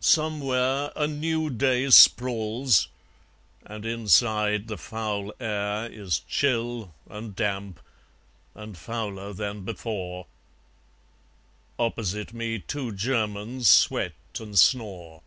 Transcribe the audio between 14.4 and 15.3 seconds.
and snore.